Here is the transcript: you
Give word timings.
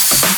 you 0.00 0.29